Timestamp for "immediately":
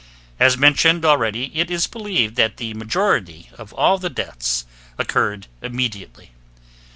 5.61-6.31